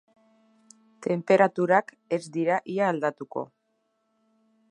[1.07, 3.47] Tenperaturak ez dira ia aldatuko.